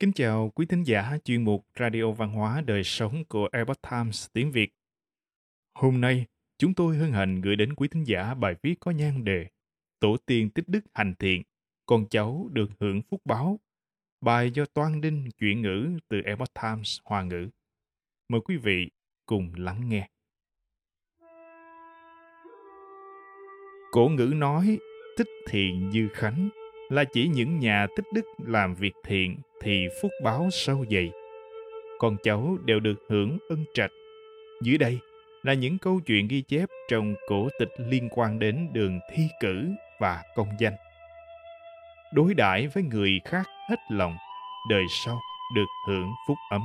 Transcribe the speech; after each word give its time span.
Kính 0.00 0.12
chào 0.12 0.52
quý 0.54 0.66
thính 0.66 0.82
giả 0.82 1.18
chuyên 1.24 1.44
mục 1.44 1.66
Radio 1.78 2.10
Văn 2.10 2.32
hóa 2.32 2.60
Đời 2.66 2.84
Sống 2.84 3.24
của 3.28 3.48
Epoch 3.52 3.82
Times 3.90 4.26
tiếng 4.32 4.52
Việt. 4.52 4.74
Hôm 5.74 6.00
nay, 6.00 6.26
chúng 6.58 6.74
tôi 6.74 6.96
hân 6.96 7.12
hạnh 7.12 7.40
gửi 7.40 7.56
đến 7.56 7.74
quý 7.74 7.88
thính 7.88 8.04
giả 8.04 8.34
bài 8.34 8.54
viết 8.62 8.74
có 8.80 8.90
nhan 8.90 9.24
đề 9.24 9.46
Tổ 9.98 10.16
tiên 10.26 10.50
tích 10.50 10.68
đức 10.68 10.80
hành 10.94 11.14
thiện, 11.18 11.42
con 11.86 12.08
cháu 12.10 12.48
được 12.52 12.70
hưởng 12.80 13.02
phúc 13.02 13.20
báo. 13.24 13.60
Bài 14.20 14.50
do 14.50 14.64
Toan 14.64 15.00
Đinh 15.00 15.28
chuyển 15.38 15.62
ngữ 15.62 15.98
từ 16.08 16.20
Epoch 16.24 16.54
Times 16.62 16.98
Hoa 17.04 17.22
ngữ. 17.22 17.48
Mời 18.28 18.40
quý 18.44 18.56
vị 18.56 18.90
cùng 19.26 19.52
lắng 19.56 19.88
nghe. 19.88 20.08
Cổ 23.92 24.08
ngữ 24.08 24.32
nói 24.34 24.78
tích 25.16 25.28
thiện 25.48 25.90
như 25.90 26.08
khánh 26.12 26.48
là 26.90 27.04
chỉ 27.04 27.28
những 27.28 27.58
nhà 27.58 27.86
tích 27.96 28.04
đức 28.12 28.26
làm 28.38 28.74
việc 28.74 28.92
thiện 29.04 29.36
thì 29.62 29.88
phúc 30.02 30.10
báo 30.24 30.48
sâu 30.52 30.84
dày. 30.90 31.10
Con 31.98 32.16
cháu 32.22 32.56
đều 32.64 32.80
được 32.80 33.06
hưởng 33.08 33.38
ân 33.48 33.64
trạch. 33.74 33.90
Dưới 34.62 34.78
đây 34.78 34.98
là 35.42 35.54
những 35.54 35.78
câu 35.78 36.00
chuyện 36.06 36.28
ghi 36.28 36.42
chép 36.48 36.68
trong 36.90 37.14
cổ 37.28 37.48
tịch 37.58 37.70
liên 37.78 38.08
quan 38.10 38.38
đến 38.38 38.68
đường 38.72 39.00
thi 39.12 39.22
cử 39.40 39.68
và 39.98 40.22
công 40.36 40.48
danh. 40.58 40.74
Đối 42.14 42.34
đãi 42.34 42.66
với 42.66 42.82
người 42.82 43.20
khác 43.24 43.48
hết 43.70 43.78
lòng, 43.90 44.16
đời 44.70 44.84
sau 45.04 45.20
được 45.54 45.68
hưởng 45.88 46.10
phúc 46.28 46.36
ấm. 46.50 46.62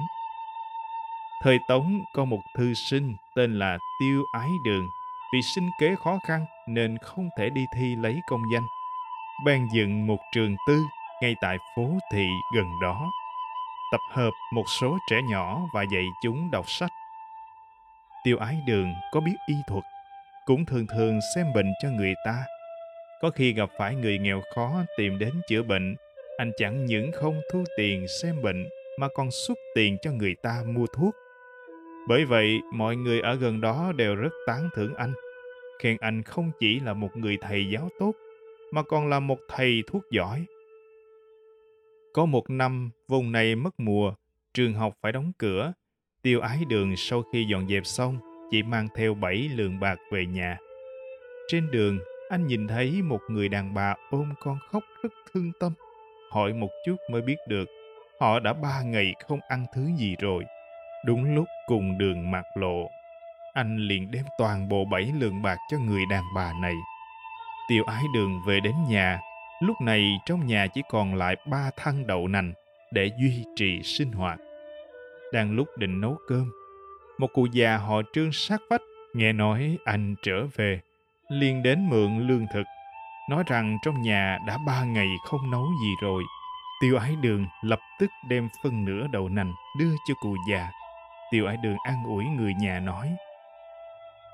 Thời 1.44 1.58
Tống 1.68 2.02
có 2.14 2.26
một 2.26 2.42
thư 2.58 2.74
sinh 2.74 3.16
tên 3.36 3.60
là 3.60 3.78
Tiêu 4.00 4.24
Ái 4.34 4.50
Đường 4.66 4.88
vì 5.34 5.42
sinh 5.56 5.70
kế 5.80 5.96
khó 6.04 6.20
khăn 6.28 6.46
nên 6.68 6.98
không 6.98 7.30
thể 7.38 7.50
đi 7.50 7.66
thi 7.78 7.96
lấy 7.96 8.20
công 8.30 8.42
danh 8.54 8.64
ban 9.44 9.68
dựng 9.74 10.08
một 10.08 10.20
trường 10.32 10.56
tư 10.68 10.80
ngay 11.22 11.36
tại 11.42 11.58
phố 11.76 11.90
thị 12.14 12.28
gần 12.56 12.66
đó, 12.82 13.12
tập 13.92 14.02
hợp 14.12 14.32
một 14.54 14.66
số 14.80 14.98
trẻ 15.10 15.22
nhỏ 15.30 15.62
và 15.74 15.84
dạy 15.94 16.06
chúng 16.24 16.52
đọc 16.52 16.66
sách. 16.70 16.92
Tiêu 18.24 18.38
ái 18.38 18.58
đường 18.68 18.94
có 19.12 19.20
biết 19.20 19.36
y 19.48 19.56
thuật, 19.68 19.84
cũng 20.46 20.66
thường 20.66 20.88
thường 20.88 21.20
xem 21.36 21.54
bệnh 21.54 21.74
cho 21.84 21.90
người 21.90 22.14
ta. 22.26 22.44
Có 23.22 23.30
khi 23.30 23.54
gặp 23.54 23.70
phải 23.78 23.96
người 23.96 24.20
nghèo 24.20 24.42
khó 24.56 24.84
tìm 24.98 25.20
đến 25.20 25.42
chữa 25.48 25.64
bệnh, 25.64 25.96
anh 26.38 26.52
chẳng 26.58 26.86
những 26.86 27.12
không 27.12 27.42
thu 27.52 27.64
tiền 27.78 28.06
xem 28.22 28.42
bệnh 28.42 28.70
mà 29.00 29.08
còn 29.16 29.32
xuất 29.32 29.58
tiền 29.76 29.98
cho 30.02 30.12
người 30.12 30.36
ta 30.44 30.64
mua 30.66 30.86
thuốc. 30.88 31.16
Bởi 32.08 32.26
vậy, 32.26 32.60
mọi 32.74 32.96
người 32.96 33.22
ở 33.22 33.36
gần 33.36 33.62
đó 33.62 33.92
đều 33.96 34.16
rất 34.16 34.34
tán 34.48 34.70
thưởng 34.76 34.94
anh, 34.96 35.14
khen 35.80 35.98
anh 36.00 36.24
không 36.24 36.52
chỉ 36.60 36.80
là 36.80 36.94
một 36.94 37.18
người 37.18 37.38
thầy 37.42 37.70
giáo 37.70 37.90
tốt 38.00 38.14
mà 38.76 38.82
còn 38.82 39.08
là 39.08 39.20
một 39.20 39.40
thầy 39.50 39.84
thuốc 39.88 40.04
giỏi. 40.12 40.46
Có 42.14 42.26
một 42.26 42.50
năm, 42.50 42.90
vùng 43.08 43.32
này 43.32 43.56
mất 43.56 43.80
mùa, 43.80 44.14
trường 44.54 44.74
học 44.74 44.94
phải 45.02 45.12
đóng 45.12 45.32
cửa. 45.38 45.74
Tiêu 46.22 46.42
ái 46.42 46.60
đường 46.70 46.96
sau 46.98 47.24
khi 47.34 47.46
dọn 47.50 47.68
dẹp 47.68 47.86
xong, 47.86 48.20
chỉ 48.52 48.64
mang 48.64 48.88
theo 48.96 49.14
bảy 49.14 49.50
lượng 49.56 49.80
bạc 49.80 49.96
về 50.12 50.26
nhà. 50.26 50.58
Trên 51.48 51.72
đường, 51.72 52.00
anh 52.30 52.48
nhìn 52.48 52.68
thấy 52.68 53.02
một 53.02 53.20
người 53.30 53.50
đàn 53.50 53.74
bà 53.74 53.96
ôm 54.12 54.34
con 54.40 54.58
khóc 54.72 54.84
rất 55.04 55.14
thương 55.34 55.52
tâm. 55.60 55.74
Hỏi 56.32 56.54
một 56.54 56.70
chút 56.86 56.96
mới 57.12 57.22
biết 57.22 57.38
được, 57.48 57.66
họ 58.20 58.40
đã 58.40 58.54
ba 58.54 58.82
ngày 58.82 59.14
không 59.28 59.40
ăn 59.48 59.66
thứ 59.76 59.90
gì 59.98 60.16
rồi. 60.20 60.44
Đúng 61.06 61.36
lúc 61.36 61.46
cùng 61.68 61.98
đường 61.98 62.32
mặt 62.32 62.44
lộ, 62.56 62.90
anh 63.54 63.78
liền 63.78 64.12
đem 64.12 64.26
toàn 64.38 64.70
bộ 64.70 64.86
bảy 64.86 65.12
lượng 65.20 65.42
bạc 65.42 65.58
cho 65.72 65.78
người 65.78 66.04
đàn 66.12 66.24
bà 66.36 66.54
này. 66.62 66.76
Tiêu 67.68 67.84
ái 67.84 68.04
đường 68.14 68.42
về 68.48 68.60
đến 68.60 68.76
nhà, 68.90 69.20
lúc 69.60 69.82
này 69.82 70.20
trong 70.26 70.46
nhà 70.46 70.68
chỉ 70.68 70.82
còn 70.90 71.16
lại 71.16 71.36
ba 71.46 71.70
thăng 71.78 72.08
đậu 72.08 72.28
nành 72.28 72.54
để 72.92 73.12
duy 73.20 73.46
trì 73.56 73.84
sinh 73.84 74.12
hoạt. 74.12 74.40
Đang 75.34 75.52
lúc 75.52 75.68
định 75.78 76.02
nấu 76.02 76.18
cơm, 76.28 76.52
một 77.18 77.28
cụ 77.34 77.48
già 77.52 77.78
họ 77.78 78.02
trương 78.14 78.32
sát 78.32 78.62
vách 78.70 78.82
nghe 79.14 79.34
nói 79.34 79.78
anh 79.86 80.16
trở 80.24 80.46
về, 80.56 80.80
liền 81.30 81.64
đến 81.64 81.90
mượn 81.90 82.28
lương 82.28 82.46
thực, 82.54 82.64
nói 83.30 83.44
rằng 83.48 83.78
trong 83.86 84.02
nhà 84.02 84.38
đã 84.48 84.58
ba 84.66 84.84
ngày 84.84 85.08
không 85.26 85.52
nấu 85.52 85.66
gì 85.82 85.92
rồi. 86.02 86.24
Tiêu 86.82 86.98
ái 86.98 87.16
đường 87.22 87.48
lập 87.62 87.80
tức 88.00 88.12
đem 88.30 88.50
phân 88.64 88.86
nửa 88.86 89.08
đậu 89.12 89.30
nành 89.30 89.54
đưa 89.80 89.92
cho 90.08 90.14
cụ 90.22 90.36
già. 90.50 90.70
Tiêu 91.32 91.46
ái 91.46 91.58
đường 91.64 91.78
an 91.86 92.04
ủi 92.06 92.26
người 92.26 92.54
nhà 92.54 92.80
nói, 92.80 93.16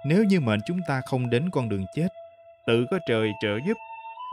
nếu 0.06 0.24
như 0.24 0.40
mệnh 0.40 0.59
chúng 0.68 0.80
ta 0.88 1.02
không 1.06 1.30
đến 1.30 1.50
con 1.52 1.70
đường 1.70 1.86
chết, 1.96 2.08
tự 2.67 2.85
có 2.91 2.99
trời 3.07 3.31
trợ 3.41 3.57
giúp, 3.67 3.77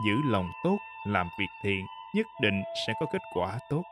giữ 0.05 0.13
lòng 0.25 0.49
tốt, 0.63 0.77
làm 1.07 1.27
việc 1.39 1.47
thiện, 1.63 1.85
nhất 2.15 2.25
định 2.41 2.61
sẽ 2.87 2.93
có 2.99 3.05
kết 3.13 3.21
quả 3.33 3.59
tốt. 3.69 3.83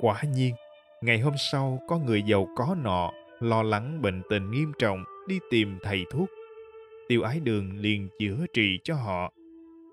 Quả 0.00 0.22
nhiên, 0.22 0.54
ngày 1.00 1.18
hôm 1.18 1.34
sau 1.36 1.78
có 1.88 1.98
người 1.98 2.22
giàu 2.22 2.48
có 2.56 2.76
nọ 2.82 3.10
lo 3.40 3.62
lắng 3.62 4.02
bệnh 4.02 4.22
tình 4.30 4.50
nghiêm 4.50 4.72
trọng 4.78 5.04
đi 5.28 5.38
tìm 5.50 5.78
thầy 5.82 6.04
thuốc. 6.10 6.28
Tiêu 7.08 7.22
ái 7.22 7.40
đường 7.40 7.78
liền 7.78 8.08
chữa 8.18 8.46
trị 8.54 8.78
cho 8.84 8.94
họ. 8.94 9.32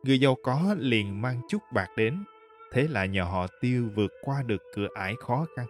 Người 0.03 0.19
giàu 0.19 0.35
có 0.43 0.75
liền 0.79 1.21
mang 1.21 1.41
chút 1.49 1.61
bạc 1.73 1.87
đến, 1.97 2.23
thế 2.71 2.87
là 2.89 3.05
nhờ 3.05 3.23
họ 3.23 3.47
tiêu 3.61 3.89
vượt 3.95 4.11
qua 4.23 4.43
được 4.45 4.61
cửa 4.75 4.87
ải 4.95 5.13
khó 5.19 5.45
khăn. 5.55 5.65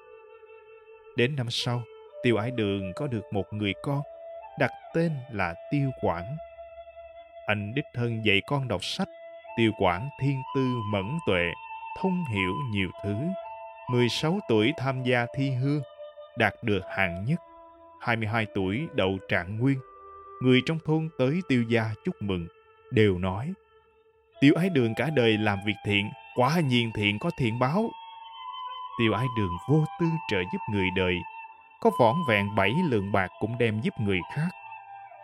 Đến 1.16 1.36
năm 1.36 1.48
sau, 1.50 1.84
tiêu 2.24 2.38
ái 2.38 2.52
đường 2.52 2.94
có 2.96 3.08
được 3.08 3.24
một 3.32 3.54
người 3.54 3.74
con, 3.84 4.02
đặt 4.60 4.72
tên 4.94 5.12
là 5.32 5.56
Tiêu 5.72 5.90
Quảng 6.02 6.38
anh 7.46 7.74
đích 7.74 7.86
thân 7.94 8.26
dạy 8.26 8.42
con 8.48 8.68
đọc 8.68 8.84
sách, 8.84 9.08
tiêu 9.58 9.72
quản 9.80 10.10
thiên 10.20 10.42
tư 10.56 10.68
mẫn 10.92 11.18
tuệ, 11.28 11.52
thông 12.02 12.26
hiểu 12.34 12.54
nhiều 12.72 12.90
thứ. 13.04 13.16
16 13.90 14.40
tuổi 14.50 14.74
tham 14.78 15.04
gia 15.04 15.26
thi 15.36 15.52
hương, 15.52 15.82
đạt 16.38 16.54
được 16.62 16.82
hạng 16.90 17.26
nhất. 17.26 17.40
22 18.02 18.46
tuổi 18.56 18.88
đậu 18.94 19.18
trạng 19.30 19.58
nguyên. 19.58 19.80
Người 20.42 20.62
trong 20.66 20.80
thôn 20.86 21.10
tới 21.18 21.42
tiêu 21.50 21.64
gia 21.70 21.90
chúc 22.06 22.22
mừng, 22.22 22.48
đều 22.92 23.18
nói 23.18 23.54
Tiêu 24.44 24.54
ái 24.58 24.70
đường 24.70 24.96
cả 24.96 25.10
đời 25.16 25.38
làm 25.38 25.60
việc 25.66 25.76
thiện, 25.86 26.12
quả 26.36 26.60
nhiên 26.60 26.92
thiện 26.96 27.20
có 27.20 27.30
thiện 27.38 27.60
báo. 27.60 27.90
Tiêu 29.00 29.14
ái 29.14 29.26
đường 29.38 29.58
vô 29.70 29.86
tư 30.00 30.06
trợ 30.32 30.38
giúp 30.54 30.60
người 30.72 30.88
đời, 30.96 31.16
có 31.82 31.92
vỏn 32.00 32.16
vẹn 32.28 32.56
bảy 32.56 32.72
lượng 32.90 33.12
bạc 33.12 33.32
cũng 33.40 33.58
đem 33.58 33.80
giúp 33.82 33.94
người 34.00 34.20
khác. 34.36 34.50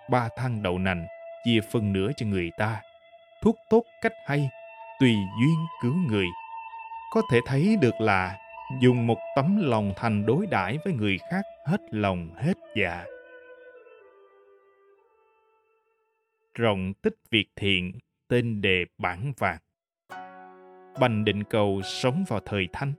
Ba 0.10 0.30
thăng 0.38 0.64
đậu 0.64 0.78
nành, 0.78 1.06
chia 1.46 1.60
phần 1.72 1.94
nửa 1.94 2.12
cho 2.18 2.26
người 2.26 2.52
ta. 2.58 2.82
Thuốc 3.42 3.56
tốt 3.70 3.84
cách 4.02 4.14
hay, 4.26 4.50
tùy 5.00 5.16
duyên 5.42 5.66
cứu 5.82 5.94
người. 6.08 6.26
Có 7.12 7.22
thể 7.32 7.40
thấy 7.46 7.78
được 7.82 8.02
là 8.02 8.38
dùng 8.82 9.08
một 9.08 9.18
tấm 9.36 9.58
lòng 9.62 9.94
thành 9.96 10.26
đối 10.26 10.46
đãi 10.46 10.78
với 10.86 10.94
người 10.94 11.18
khác 11.32 11.46
hết 11.66 11.82
lòng 11.92 12.30
hết 12.38 12.54
dạ. 12.76 13.06
Rộng 16.54 16.94
tích 16.94 17.16
việc 17.32 17.46
thiện, 17.56 17.92
tên 18.28 18.62
đề 18.62 18.86
bản 18.98 19.34
vàng. 19.38 19.58
Bành 21.00 21.26
định 21.26 21.44
cầu 21.44 21.82
sống 21.84 22.24
vào 22.28 22.40
thời 22.46 22.68
Thanh. 22.74 22.94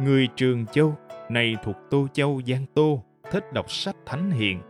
Người 0.00 0.28
Trường 0.36 0.66
Châu, 0.66 0.94
nay 1.28 1.56
thuộc 1.62 1.76
Tô 1.90 2.06
Châu 2.12 2.40
Giang 2.46 2.66
Tô, 2.74 3.04
thích 3.30 3.44
đọc 3.52 3.70
sách 3.70 3.96
thánh 4.06 4.30
hiền, 4.30 4.60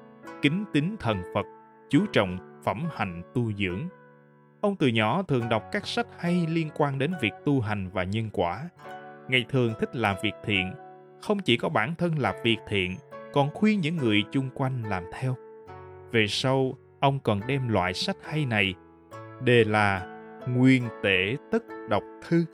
kính 0.43 0.65
tín 0.73 0.97
thần 1.01 1.23
Phật, 1.35 1.47
chú 1.91 2.07
trọng 2.13 2.48
phẩm 2.65 2.89
hành 2.95 3.23
tu 3.35 3.53
dưỡng. 3.53 3.89
Ông 4.61 4.77
từ 4.77 4.87
nhỏ 4.87 5.23
thường 5.23 5.49
đọc 5.49 5.65
các 5.73 5.87
sách 5.87 6.07
hay 6.19 6.47
liên 6.49 6.69
quan 6.77 6.99
đến 6.99 7.13
việc 7.21 7.33
tu 7.45 7.61
hành 7.61 7.91
và 7.93 8.05
nhân 8.05 8.31
quả. 8.33 8.69
Ngày 9.29 9.45
thường 9.49 9.75
thích 9.81 9.97
làm 9.97 10.17
việc 10.23 10.35
thiện, 10.45 10.73
không 11.23 11.39
chỉ 11.39 11.57
có 11.57 11.69
bản 11.69 11.95
thân 11.95 12.19
làm 12.19 12.35
việc 12.45 12.59
thiện, 12.69 12.97
còn 13.33 13.51
khuyên 13.55 13.81
những 13.81 13.97
người 13.97 14.25
chung 14.33 14.51
quanh 14.55 14.83
làm 14.83 15.05
theo. 15.13 15.37
Về 16.13 16.27
sau, 16.29 16.75
ông 17.01 17.21
còn 17.21 17.41
đem 17.47 17.69
loại 17.69 17.95
sách 17.95 18.17
hay 18.23 18.47
này 18.47 18.75
đề 19.45 19.65
là 19.65 20.15
Nguyên 20.49 20.89
tể 21.03 21.37
tất 21.51 21.63
đọc 21.89 22.03
thư. 22.29 22.45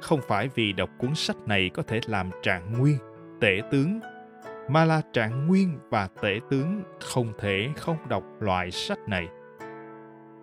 Không 0.00 0.20
phải 0.28 0.48
vì 0.54 0.72
đọc 0.72 0.90
cuốn 0.98 1.14
sách 1.14 1.36
này 1.46 1.70
có 1.74 1.82
thể 1.82 2.00
làm 2.06 2.30
trạng 2.42 2.72
nguyên, 2.72 2.98
tể 3.40 3.60
tướng 3.70 4.00
mà 4.68 4.84
là 4.84 5.02
trạng 5.12 5.46
nguyên 5.46 5.78
và 5.90 6.08
tể 6.22 6.40
tướng 6.50 6.82
không 7.00 7.32
thể 7.38 7.68
không 7.76 7.96
đọc 8.08 8.24
loại 8.40 8.70
sách 8.70 8.98
này. 9.08 9.28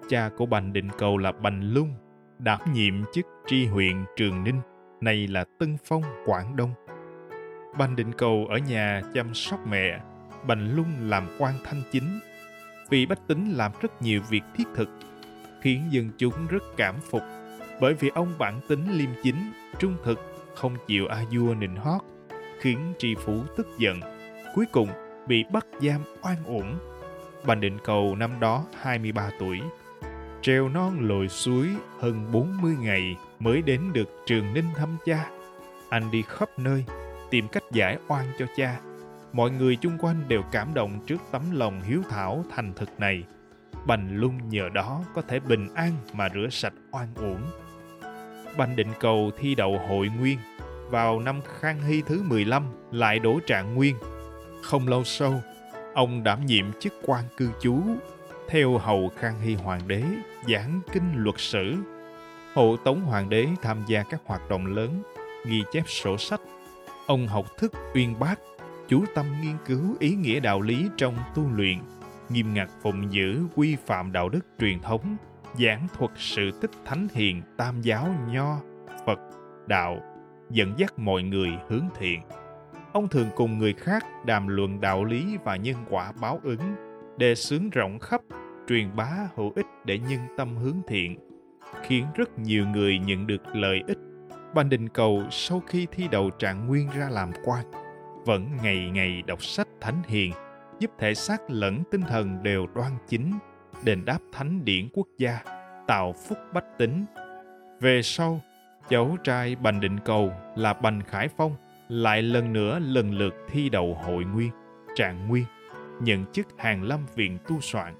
Cha 0.10 0.30
của 0.38 0.46
Bành 0.46 0.74
Định 0.74 0.90
Cầu 0.98 1.18
là 1.18 1.32
Bành 1.32 1.74
Lung, 1.74 1.94
đảm 2.40 2.60
nhiệm 2.74 2.94
chức 3.14 3.26
tri 3.48 3.66
huyện 3.66 4.06
Trường 4.16 4.44
Ninh, 4.44 4.62
nay 5.02 5.28
là 5.28 5.46
Tân 5.60 5.78
Phong, 5.86 6.04
Quảng 6.26 6.56
Đông. 6.56 6.74
Bành 7.78 7.96
Định 7.96 8.12
Cầu 8.18 8.48
ở 8.50 8.58
nhà 8.58 9.02
chăm 9.14 9.34
sóc 9.34 9.60
mẹ, 9.68 10.00
Bành 10.48 10.76
Lung 10.76 10.92
làm 11.00 11.28
quan 11.40 11.54
thanh 11.64 11.82
chính. 11.92 12.20
Vì 12.90 13.06
bách 13.06 13.28
tính 13.28 13.52
làm 13.52 13.72
rất 13.82 14.02
nhiều 14.02 14.22
việc 14.30 14.44
thiết 14.56 14.68
thực, 14.76 14.90
khiến 15.62 15.82
dân 15.92 16.10
chúng 16.18 16.48
rất 16.50 16.64
cảm 16.78 16.96
phục 17.12 17.22
bởi 17.82 17.94
vì 17.94 18.10
ông 18.10 18.34
bản 18.38 18.60
tính 18.68 18.88
liêm 18.92 19.10
chính, 19.24 19.52
trung 19.80 19.96
thực, 20.04 20.20
không 20.56 20.76
chịu 20.88 21.08
a 21.08 21.24
vua 21.32 21.54
nịnh 21.54 21.76
hót 21.76 22.02
khiến 22.62 22.94
tri 22.98 23.16
phủ 23.16 23.44
tức 23.58 23.68
giận, 23.78 24.00
cuối 24.56 24.66
cùng 24.72 24.90
bị 25.28 25.44
bắt 25.52 25.68
giam 25.82 26.02
oan 26.22 26.38
uổng. 26.46 26.78
Bành 27.46 27.62
Định 27.62 27.78
Cầu 27.84 28.16
năm 28.16 28.40
đó 28.40 28.66
23 28.82 29.30
tuổi, 29.40 29.62
treo 30.42 30.70
non 30.70 31.08
lội 31.08 31.28
suối 31.28 31.68
hơn 32.00 32.32
40 32.32 32.76
ngày 32.80 33.16
mới 33.40 33.62
đến 33.62 33.94
được 33.94 34.10
Trường 34.26 34.54
Ninh 34.54 34.66
thăm 34.76 34.98
cha. 35.06 35.30
Anh 35.90 36.12
đi 36.12 36.24
khắp 36.28 36.50
nơi, 36.60 36.86
tìm 37.30 37.48
cách 37.48 37.64
giải 37.72 37.98
oan 38.08 38.26
cho 38.40 38.46
cha. 38.56 38.80
Mọi 39.34 39.52
người 39.52 39.76
chung 39.76 39.98
quanh 40.00 40.24
đều 40.28 40.42
cảm 40.52 40.74
động 40.74 41.00
trước 41.08 41.22
tấm 41.32 41.42
lòng 41.52 41.82
hiếu 41.82 42.02
thảo 42.10 42.46
thành 42.56 42.74
thực 42.74 43.00
này. 43.00 43.24
Bành 43.86 44.18
lung 44.18 44.50
nhờ 44.50 44.70
đó 44.70 45.04
có 45.16 45.22
thể 45.22 45.40
bình 45.40 45.68
an 45.76 45.92
mà 46.14 46.30
rửa 46.34 46.48
sạch 46.52 46.74
oan 46.92 47.08
uổng. 47.16 47.42
Bành 48.58 48.76
định 48.76 48.92
cầu 49.00 49.32
thi 49.38 49.56
đậu 49.56 49.78
hội 49.88 50.10
nguyên. 50.20 50.38
Vào 50.92 51.20
năm 51.20 51.40
Khang 51.60 51.82
Hy 51.82 52.02
thứ 52.02 52.24
15 52.24 52.66
lại 52.92 53.20
đổ 53.20 53.40
trạng 53.48 53.76
nguyên. 53.76 53.96
Không 54.62 54.88
lâu 54.88 55.04
sau, 55.04 55.42
ông 55.94 56.24
đảm 56.24 56.46
nhiệm 56.46 56.66
chức 56.80 56.94
quan 57.06 57.26
cư 57.38 57.50
trú 57.62 57.82
theo 58.50 58.78
hầu 58.78 59.12
Khang 59.18 59.40
Hy 59.40 59.56
Hoàng 59.56 59.82
đế 59.88 60.04
giảng 60.48 60.82
kinh 60.94 61.14
luật 61.16 61.36
sử. 61.38 61.76
Hộ 62.54 62.78
Tống 62.78 63.02
Hoàng 63.02 63.30
đế 63.30 63.48
tham 63.62 63.84
gia 63.88 64.04
các 64.04 64.22
hoạt 64.26 64.50
động 64.50 64.66
lớn, 64.66 65.04
ghi 65.46 65.64
chép 65.72 65.84
sổ 65.88 66.18
sách. 66.18 66.42
Ông 67.08 67.28
học 67.28 67.46
thức 67.58 67.72
uyên 67.94 68.20
bác, 68.20 68.36
chú 68.88 69.06
tâm 69.16 69.26
nghiên 69.42 69.58
cứu 69.66 69.96
ý 70.00 70.16
nghĩa 70.16 70.40
đạo 70.40 70.62
lý 70.62 70.88
trong 70.98 71.16
tu 71.36 71.44
luyện, 71.56 71.78
nghiêm 72.30 72.54
ngặt 72.54 72.70
phụng 72.82 73.14
giữ 73.14 73.40
quy 73.56 73.78
phạm 73.86 74.12
đạo 74.12 74.30
đức 74.30 74.46
truyền 74.60 74.80
thống, 74.80 75.18
giảng 75.60 75.88
thuật 75.98 76.12
sự 76.18 76.52
tích 76.62 76.72
thánh 76.86 77.08
hiền 77.14 77.42
tam 77.58 77.82
giáo 77.82 78.16
nho, 78.28 78.58
Phật, 79.06 79.20
đạo, 79.68 80.11
dẫn 80.52 80.74
dắt 80.78 81.00
mọi 81.00 81.24
người 81.24 81.50
hướng 81.70 81.86
thiện. 82.00 82.22
Ông 82.94 83.08
thường 83.08 83.28
cùng 83.36 83.58
người 83.58 83.74
khác 83.74 84.06
đàm 84.26 84.48
luận 84.48 84.82
đạo 84.82 85.06
lý 85.06 85.38
và 85.44 85.56
nhân 85.56 85.76
quả 85.90 86.12
báo 86.22 86.40
ứng, 86.44 86.76
đề 87.18 87.36
xướng 87.36 87.70
rộng 87.70 88.00
khắp, 88.00 88.22
truyền 88.68 88.96
bá 88.96 89.18
hữu 89.36 89.52
ích 89.56 89.66
để 89.86 90.00
nhân 90.00 90.20
tâm 90.38 90.56
hướng 90.56 90.82
thiện, 90.88 91.20
khiến 91.84 92.06
rất 92.16 92.40
nhiều 92.40 92.68
người 92.68 93.00
nhận 93.00 93.28
được 93.28 93.42
lợi 93.54 93.82
ích. 93.88 93.98
Ban 94.56 94.70
Đình 94.70 94.90
Cầu 94.90 95.24
sau 95.30 95.60
khi 95.68 95.88
thi 95.92 96.08
đầu 96.12 96.30
trạng 96.30 96.68
nguyên 96.68 96.90
ra 96.98 97.10
làm 97.10 97.32
quan, 97.46 97.66
vẫn 98.26 98.50
ngày 98.64 98.90
ngày 98.94 99.22
đọc 99.22 99.44
sách 99.44 99.68
thánh 99.82 100.02
hiền, 100.08 100.32
giúp 100.80 100.92
thể 101.00 101.14
xác 101.14 101.42
lẫn 101.50 101.84
tinh 101.92 102.02
thần 102.02 102.44
đều 102.44 102.68
đoan 102.76 102.92
chính, 103.08 103.34
đền 103.84 104.06
đáp 104.06 104.20
thánh 104.32 104.66
điển 104.66 104.90
quốc 104.94 105.08
gia, 105.18 105.40
tạo 105.88 106.14
phúc 106.28 106.38
bách 106.54 106.78
tính. 106.78 107.06
Về 107.80 108.02
sau, 108.04 108.42
cháu 108.90 109.18
trai 109.24 109.56
Bành 109.56 109.80
Định 109.80 110.00
Cầu 110.00 110.34
là 110.56 110.74
Bành 110.74 111.02
Khải 111.02 111.28
Phong 111.28 111.56
lại 111.90 112.22
lần 112.22 112.54
nữa 112.54 112.80
lần 112.80 113.12
lượt 113.12 113.34
thi 113.50 113.70
đầu 113.70 113.98
hội 114.04 114.24
nguyên, 114.24 114.52
trạng 114.96 115.28
nguyên, 115.28 115.46
nhận 116.02 116.26
chức 116.32 116.48
hàng 116.58 116.84
lâm 116.84 117.06
viện 117.16 117.38
tu 117.48 117.62
soạn. 117.62 117.96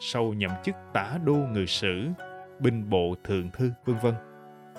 Sau 0.00 0.32
nhậm 0.32 0.50
chức 0.64 0.74
tả 0.92 1.18
đô 1.24 1.34
ngự 1.34 1.66
sử, 1.66 2.08
binh 2.62 2.90
bộ 2.90 3.14
thượng 3.24 3.50
thư 3.50 3.70
vân 3.84 3.96
vân 4.02 4.14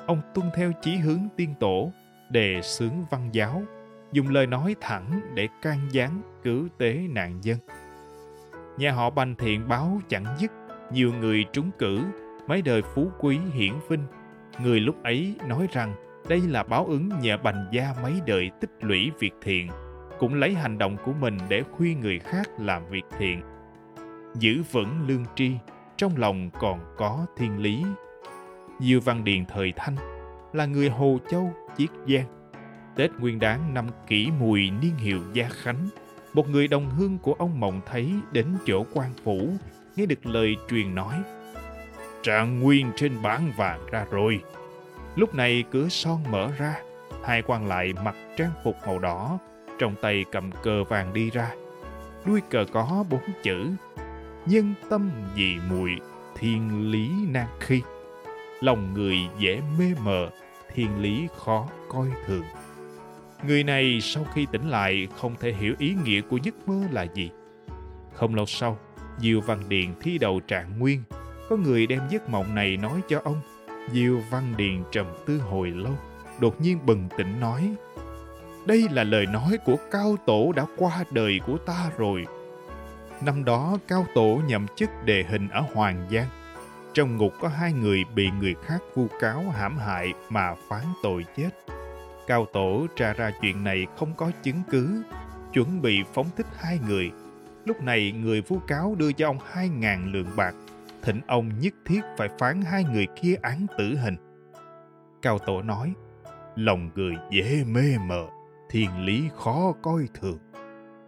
ông 0.07 0.21
tuân 0.33 0.49
theo 0.55 0.71
chí 0.81 0.95
hướng 0.95 1.27
tiên 1.37 1.53
tổ 1.59 1.91
đề 2.29 2.61
xướng 2.61 3.05
văn 3.09 3.29
giáo 3.31 3.63
dùng 4.11 4.29
lời 4.29 4.47
nói 4.47 4.75
thẳng 4.81 5.21
để 5.35 5.47
can 5.61 5.79
gián 5.91 6.21
cứu 6.43 6.67
tế 6.77 6.93
nạn 7.09 7.39
dân 7.41 7.57
nhà 8.77 8.91
họ 8.91 9.09
bành 9.09 9.35
thiện 9.35 9.67
báo 9.67 10.01
chẳng 10.09 10.25
dứt 10.39 10.51
nhiều 10.91 11.13
người 11.13 11.45
trúng 11.53 11.71
cử 11.79 11.99
mấy 12.47 12.61
đời 12.61 12.81
phú 12.81 13.11
quý 13.19 13.39
hiển 13.53 13.73
vinh 13.89 14.03
người 14.59 14.79
lúc 14.79 15.03
ấy 15.03 15.35
nói 15.47 15.67
rằng 15.71 15.93
đây 16.29 16.41
là 16.41 16.63
báo 16.63 16.85
ứng 16.85 17.09
nhờ 17.21 17.37
bành 17.37 17.67
gia 17.71 17.93
mấy 18.03 18.13
đời 18.25 18.51
tích 18.61 18.71
lũy 18.81 19.11
việc 19.19 19.33
thiện 19.41 19.69
cũng 20.19 20.33
lấy 20.33 20.53
hành 20.53 20.77
động 20.77 20.97
của 21.05 21.13
mình 21.13 21.37
để 21.49 21.63
khuyên 21.71 21.99
người 21.99 22.19
khác 22.19 22.49
làm 22.59 22.85
việc 22.89 23.03
thiện 23.17 23.41
giữ 24.39 24.63
vững 24.71 25.07
lương 25.07 25.25
tri 25.35 25.51
trong 25.97 26.17
lòng 26.17 26.49
còn 26.59 26.79
có 26.97 27.25
thiên 27.37 27.59
lý 27.59 27.83
Diêu 28.79 28.99
Văn 28.99 29.23
Điền 29.23 29.45
thời 29.45 29.73
Thanh 29.75 29.95
là 30.53 30.65
người 30.65 30.89
Hồ 30.89 31.17
Châu, 31.31 31.53
Chiết 31.77 31.89
Giang. 32.07 32.25
Tết 32.95 33.11
Nguyên 33.19 33.39
Đán 33.39 33.73
năm 33.73 33.87
kỷ 34.07 34.27
mùi 34.39 34.69
niên 34.69 34.95
hiệu 34.97 35.19
Gia 35.33 35.49
Khánh, 35.49 35.89
một 36.33 36.49
người 36.49 36.67
đồng 36.67 36.89
hương 36.89 37.17
của 37.17 37.33
ông 37.33 37.59
Mộng 37.59 37.81
thấy 37.85 38.13
đến 38.31 38.45
chỗ 38.65 38.85
quan 38.93 39.11
phủ, 39.23 39.49
nghe 39.95 40.05
được 40.05 40.25
lời 40.25 40.55
truyền 40.69 40.95
nói. 40.95 41.13
Trạng 42.23 42.59
nguyên 42.59 42.91
trên 42.95 43.21
bảng 43.21 43.51
vàng 43.57 43.79
ra 43.91 44.05
rồi. 44.11 44.41
Lúc 45.15 45.35
này 45.35 45.63
cửa 45.71 45.89
son 45.89 46.23
mở 46.31 46.51
ra, 46.57 46.75
hai 47.23 47.41
quan 47.41 47.67
lại 47.67 47.93
mặc 48.03 48.15
trang 48.37 48.51
phục 48.63 48.75
màu 48.87 48.99
đỏ, 48.99 49.39
trong 49.79 49.95
tay 50.01 50.25
cầm 50.31 50.51
cờ 50.63 50.83
vàng 50.83 51.13
đi 51.13 51.29
ra. 51.29 51.51
Đuôi 52.25 52.41
cờ 52.49 52.65
có 52.73 53.05
bốn 53.09 53.21
chữ 53.43 53.71
Nhân 54.45 54.73
tâm 54.89 55.11
dị 55.35 55.55
mùi, 55.69 55.91
thiên 56.35 56.91
lý 56.91 57.09
nan 57.31 57.47
khi 57.59 57.81
lòng 58.61 58.93
người 58.93 59.17
dễ 59.39 59.61
mê 59.79 59.85
mờ, 60.03 60.29
thiên 60.73 61.01
lý 61.01 61.27
khó 61.37 61.67
coi 61.89 62.07
thường. 62.25 62.43
Người 63.47 63.63
này 63.63 63.99
sau 64.01 64.25
khi 64.33 64.47
tỉnh 64.51 64.69
lại 64.69 65.07
không 65.17 65.35
thể 65.39 65.53
hiểu 65.53 65.75
ý 65.79 65.95
nghĩa 66.03 66.21
của 66.21 66.37
giấc 66.43 66.67
mơ 66.67 66.87
là 66.91 67.03
gì. 67.03 67.31
Không 68.13 68.35
lâu 68.35 68.45
sau, 68.45 68.77
Diêu 69.19 69.41
Văn 69.41 69.59
Điền 69.67 69.93
thi 70.01 70.17
đầu 70.17 70.39
trạng 70.39 70.79
nguyên. 70.79 71.03
Có 71.49 71.55
người 71.55 71.87
đem 71.87 72.01
giấc 72.09 72.29
mộng 72.29 72.55
này 72.55 72.77
nói 72.77 73.01
cho 73.07 73.21
ông. 73.23 73.41
Diêu 73.91 74.21
Văn 74.29 74.53
Điền 74.57 74.83
trầm 74.91 75.05
tư 75.25 75.37
hồi 75.37 75.69
lâu, 75.69 75.93
đột 76.39 76.61
nhiên 76.61 76.85
bừng 76.85 77.07
tỉnh 77.17 77.39
nói 77.39 77.75
Đây 78.65 78.87
là 78.91 79.03
lời 79.03 79.25
nói 79.25 79.57
của 79.65 79.75
Cao 79.91 80.15
Tổ 80.25 80.51
đã 80.55 80.65
qua 80.77 81.03
đời 81.11 81.39
của 81.45 81.57
ta 81.57 81.91
rồi. 81.97 82.25
Năm 83.25 83.45
đó 83.45 83.77
Cao 83.87 84.05
Tổ 84.15 84.39
nhậm 84.47 84.65
chức 84.75 84.89
đề 85.05 85.23
hình 85.23 85.49
ở 85.49 85.63
Hoàng 85.73 86.07
Giang 86.11 86.27
trong 86.93 87.17
ngục 87.17 87.33
có 87.39 87.47
hai 87.47 87.73
người 87.73 88.03
bị 88.15 88.29
người 88.39 88.55
khác 88.65 88.79
vu 88.95 89.07
cáo 89.19 89.43
hãm 89.49 89.77
hại 89.77 90.13
mà 90.29 90.55
phán 90.69 90.85
tội 91.03 91.25
chết. 91.37 91.49
Cao 92.27 92.47
tổ 92.53 92.87
tra 92.95 93.13
ra 93.13 93.31
chuyện 93.41 93.63
này 93.63 93.87
không 93.97 94.13
có 94.17 94.31
chứng 94.43 94.61
cứ, 94.69 95.03
chuẩn 95.53 95.81
bị 95.81 96.03
phóng 96.13 96.27
thích 96.37 96.45
hai 96.57 96.79
người. 96.87 97.11
Lúc 97.65 97.81
này 97.81 98.11
người 98.11 98.41
vu 98.41 98.59
cáo 98.67 98.95
đưa 98.97 99.11
cho 99.11 99.29
ông 99.29 99.37
hai 99.51 99.69
ngàn 99.69 100.11
lượng 100.11 100.29
bạc, 100.35 100.55
thỉnh 101.03 101.21
ông 101.27 101.59
nhất 101.59 101.73
thiết 101.85 102.01
phải 102.17 102.29
phán 102.39 102.61
hai 102.61 102.83
người 102.83 103.07
kia 103.21 103.35
án 103.41 103.65
tử 103.77 103.95
hình. 103.95 104.15
Cao 105.21 105.39
tổ 105.39 105.61
nói, 105.61 105.93
lòng 106.55 106.89
người 106.95 107.13
dễ 107.31 107.63
mê 107.67 107.97
mờ, 108.07 108.27
thiên 108.69 109.05
lý 109.05 109.29
khó 109.35 109.73
coi 109.81 110.07
thường. 110.13 110.37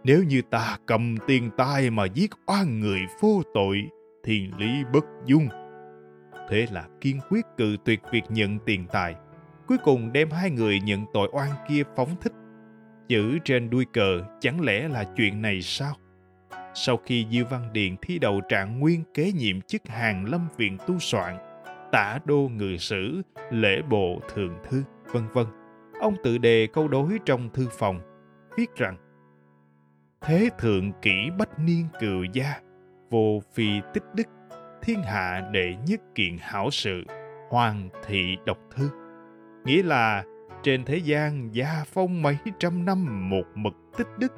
Nếu 0.04 0.24
như 0.24 0.42
ta 0.50 0.78
cầm 0.86 1.16
tiền 1.26 1.50
tai 1.56 1.90
mà 1.90 2.04
giết 2.04 2.30
oan 2.46 2.80
người 2.80 3.00
vô 3.20 3.42
tội, 3.54 3.88
thiên 4.24 4.56
lý 4.56 4.84
bất 4.92 5.04
dung 5.24 5.48
thế 6.48 6.66
là 6.72 6.88
kiên 7.00 7.20
quyết 7.30 7.46
cự 7.56 7.76
tuyệt 7.84 8.00
việc 8.12 8.24
nhận 8.28 8.58
tiền 8.58 8.86
tài. 8.92 9.14
Cuối 9.66 9.78
cùng 9.78 10.12
đem 10.12 10.30
hai 10.30 10.50
người 10.50 10.80
nhận 10.80 11.04
tội 11.14 11.28
oan 11.32 11.50
kia 11.68 11.82
phóng 11.96 12.16
thích. 12.20 12.32
Chữ 13.08 13.38
trên 13.44 13.70
đuôi 13.70 13.84
cờ 13.92 14.20
chẳng 14.40 14.60
lẽ 14.60 14.88
là 14.88 15.04
chuyện 15.16 15.42
này 15.42 15.62
sao? 15.62 15.94
Sau 16.78 16.96
khi 16.96 17.26
Diêu 17.30 17.44
Văn 17.50 17.72
Điền 17.72 17.96
thi 18.02 18.18
đầu 18.18 18.40
trạng 18.48 18.80
nguyên 18.80 19.04
kế 19.14 19.32
nhiệm 19.32 19.60
chức 19.60 19.88
hàng 19.88 20.24
lâm 20.24 20.48
viện 20.56 20.78
tu 20.86 20.98
soạn, 20.98 21.36
tả 21.92 22.18
đô 22.24 22.48
ngự 22.54 22.76
sử, 22.76 23.22
lễ 23.50 23.82
bộ 23.90 24.20
thường 24.34 24.54
thư, 24.64 24.82
vân 25.12 25.22
vân. 25.32 25.46
Ông 26.00 26.14
tự 26.24 26.38
đề 26.38 26.68
câu 26.72 26.88
đối 26.88 27.18
trong 27.26 27.50
thư 27.54 27.68
phòng, 27.78 28.00
viết 28.56 28.76
rằng 28.76 28.96
Thế 30.20 30.50
thượng 30.58 30.92
kỷ 31.02 31.30
bách 31.38 31.58
niên 31.58 31.86
cựu 32.00 32.24
gia, 32.32 32.60
vô 33.10 33.40
phi 33.54 33.68
tích 33.94 34.04
đức 34.14 34.26
thiên 34.82 35.02
hạ 35.02 35.48
đệ 35.52 35.74
nhất 35.86 36.00
kiện 36.14 36.36
hảo 36.40 36.70
sự, 36.70 37.04
hoàng 37.50 37.88
thị 38.06 38.36
độc 38.46 38.58
thư. 38.76 38.90
Nghĩa 39.64 39.82
là 39.82 40.24
trên 40.62 40.84
thế 40.84 40.96
gian 40.96 41.54
gia 41.54 41.84
phong 41.92 42.22
mấy 42.22 42.36
trăm 42.58 42.84
năm 42.84 43.30
một 43.30 43.44
mực 43.54 43.74
tích 43.98 44.08
đức, 44.18 44.32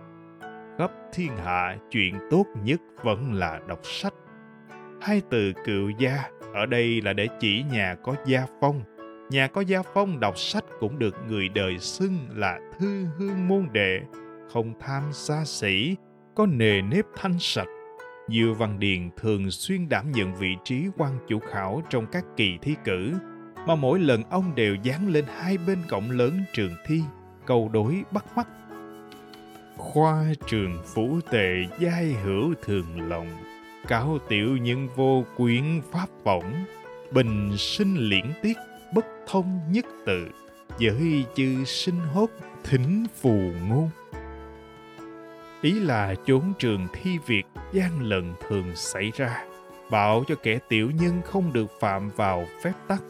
khắp 0.79 0.91
thiên 1.13 1.37
hạ 1.37 1.77
chuyện 1.91 2.15
tốt 2.31 2.45
nhất 2.65 2.81
vẫn 3.03 3.33
là 3.33 3.61
đọc 3.69 3.81
sách. 3.83 4.15
Hai 5.01 5.23
từ 5.31 5.53
cựu 5.65 5.91
gia 5.99 6.25
ở 6.55 6.67
đây 6.67 7.01
là 7.01 7.13
để 7.13 7.29
chỉ 7.41 7.65
nhà 7.73 7.97
có 8.03 8.15
gia 8.27 8.47
phong. 8.61 8.83
Nhà 9.31 9.47
có 9.47 9.61
gia 9.61 9.83
phong 9.95 10.21
đọc 10.21 10.39
sách 10.39 10.65
cũng 10.81 10.99
được 10.99 11.17
người 11.29 11.49
đời 11.49 11.79
xưng 11.79 12.19
là 12.35 12.59
thư 12.79 13.05
hương 13.19 13.49
môn 13.49 13.69
đệ, 13.73 14.01
không 14.53 14.73
tham 14.81 15.03
xa 15.13 15.45
xỉ, 15.45 15.97
có 16.35 16.47
nề 16.47 16.83
nếp 16.83 17.05
thanh 17.17 17.39
sạch 17.39 17.69
Diêu 18.29 18.55
Văn 18.55 18.79
Điền 18.79 19.11
thường 19.17 19.51
xuyên 19.51 19.89
đảm 19.89 20.13
nhận 20.13 20.35
vị 20.35 20.57
trí 20.65 20.87
quan 20.97 21.19
chủ 21.29 21.39
khảo 21.39 21.83
trong 21.91 22.07
các 22.13 22.25
kỳ 22.37 22.59
thi 22.63 22.77
cử, 22.85 23.13
mà 23.67 23.75
mỗi 23.75 23.99
lần 23.99 24.23
ông 24.31 24.55
đều 24.55 24.75
dán 24.75 25.09
lên 25.09 25.25
hai 25.29 25.59
bên 25.67 25.79
cổng 25.91 26.11
lớn 26.11 26.41
trường 26.53 26.73
thi, 26.87 27.03
câu 27.47 27.71
đối 27.73 28.03
bắt 28.13 28.25
mắt. 28.37 28.49
Khoa 29.79 30.25
trường 30.47 30.79
phủ 30.95 31.21
tề 31.31 31.65
giai 31.79 32.13
hữu 32.25 32.55
thường 32.63 33.09
lòng, 33.09 33.27
cáo 33.89 34.19
tiểu 34.29 34.57
nhân 34.57 34.89
vô 34.97 35.25
quyến 35.37 35.81
pháp 35.91 36.07
võng, 36.25 36.65
bình 37.11 37.55
sinh 37.59 37.97
liễn 37.97 38.25
tiết 38.43 38.57
bất 38.95 39.07
thông 39.27 39.61
nhất 39.71 39.87
tự, 40.07 40.29
giới 40.79 41.25
chư 41.35 41.65
sinh 41.65 41.99
hốt 42.15 42.31
thính 42.65 43.07
phù 43.21 43.39
ngôn. 43.69 43.91
Ý 45.63 45.73
là 45.73 46.15
chốn 46.27 46.53
trường 46.59 46.87
thi 46.93 47.19
việc 47.27 47.45
gian 47.73 48.03
lận 48.03 48.35
thường 48.49 48.73
xảy 48.75 49.13
ra, 49.17 49.45
bảo 49.91 50.25
cho 50.29 50.35
kẻ 50.43 50.59
tiểu 50.69 50.91
nhân 50.91 51.21
không 51.25 51.53
được 51.53 51.71
phạm 51.81 52.11
vào 52.17 52.47
phép 52.63 52.73
tắc. 52.89 53.03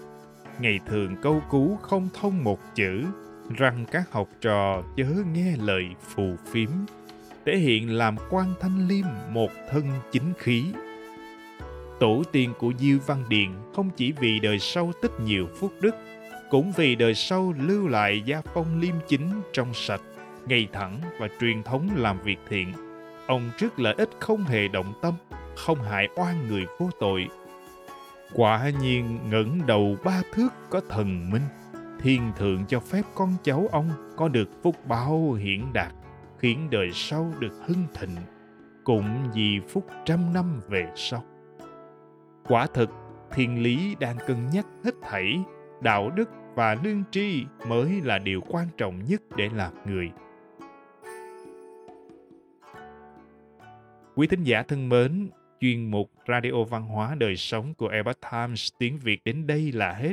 Ngày 0.61 0.81
thường 0.87 1.17
câu 1.23 1.43
cú 1.51 1.77
không 1.83 2.09
thông 2.21 2.45
một 2.45 2.59
chữ, 2.75 3.05
rằng 3.57 3.85
các 3.91 4.13
học 4.13 4.29
trò 4.41 4.83
chớ 4.97 5.07
nghe 5.33 5.57
lời 5.57 5.85
phù 6.01 6.37
phiếm, 6.53 6.71
thể 7.47 7.57
hiện 7.57 7.91
làm 7.91 8.17
quan 8.31 8.55
thanh 8.61 8.89
liêm 8.89 9.05
một 9.31 9.51
thân 9.71 9.85
chính 10.13 10.33
khí. 10.39 10.65
Tổ 12.01 12.23
tiên 12.33 12.53
của 12.59 12.73
Diêu 12.79 12.99
Văn 13.07 13.25
Điền 13.29 13.49
không 13.75 13.91
chỉ 13.97 14.13
vì 14.13 14.39
đời 14.41 14.59
sau 14.59 14.93
tích 15.03 15.13
nhiều 15.25 15.49
phúc 15.61 15.73
đức, 15.81 15.95
cũng 16.51 16.73
vì 16.77 16.95
đời 16.95 17.15
sau 17.15 17.55
lưu 17.59 17.89
lại 17.89 18.23
gia 18.25 18.41
phong 18.55 18.81
liêm 18.81 18.95
chính 19.09 19.31
trong 19.53 19.75
sạch, 19.75 20.01
ngay 20.47 20.69
thẳng 20.73 21.01
và 21.21 21.29
truyền 21.41 21.63
thống 21.63 21.89
làm 21.97 22.21
việc 22.21 22.39
thiện. 22.49 22.73
Ông 23.27 23.51
trước 23.59 23.79
lợi 23.79 23.95
ích 23.99 24.11
không 24.19 24.45
hề 24.45 24.69
động 24.69 24.93
tâm, 25.03 25.15
không 25.57 25.83
hại 25.83 26.09
oan 26.17 26.49
người 26.49 26.67
vô 26.79 26.91
tội. 27.01 27.29
Quả 28.33 28.71
nhiên 28.81 29.19
ngẩng 29.31 29.67
đầu 29.67 29.97
ba 30.05 30.23
thước 30.33 30.49
có 30.71 30.81
thần 30.89 31.31
minh, 31.31 31.43
thiên 32.01 32.33
thượng 32.37 32.65
cho 32.69 32.81
phép 32.81 33.03
con 33.15 33.35
cháu 33.43 33.69
ông 33.73 33.91
có 34.17 34.29
được 34.29 34.49
phúc 34.63 34.77
báo 34.87 35.33
hiển 35.33 35.73
đạt, 35.73 35.93
khiến 36.39 36.69
đời 36.71 36.91
sau 36.93 37.33
được 37.39 37.53
hưng 37.67 37.87
thịnh, 37.95 38.17
cũng 38.85 39.31
vì 39.35 39.61
phúc 39.69 39.87
trăm 40.05 40.33
năm 40.33 40.61
về 40.69 40.93
sau. 40.95 41.25
Quả 42.45 42.67
thực, 42.75 42.91
thiên 43.31 43.63
lý 43.63 43.97
đang 44.01 44.17
cân 44.27 44.51
nhắc 44.53 44.67
hết 44.85 44.95
thảy, 45.03 45.45
đạo 45.83 46.11
đức 46.11 46.31
và 46.55 46.77
lương 46.85 47.05
tri 47.11 47.45
mới 47.69 48.01
là 48.05 48.19
điều 48.19 48.41
quan 48.49 48.67
trọng 48.77 49.05
nhất 49.05 49.23
để 49.37 49.49
làm 49.55 49.73
người. 49.87 50.11
Quý 54.15 54.27
thính 54.27 54.45
giả 54.45 54.63
thân 54.63 54.89
mến, 54.89 55.31
chuyên 55.61 55.91
mục 55.91 56.11
Radio 56.29 56.65
Văn 56.71 56.83
hóa 56.83 57.15
Đời 57.15 57.37
Sống 57.37 57.75
của 57.75 57.89
Epoch 57.89 58.21
Times 58.33 58.69
tiếng 58.79 58.99
Việt 58.99 59.25
đến 59.25 59.47
đây 59.47 59.73
là 59.73 59.93
hết. 59.93 60.13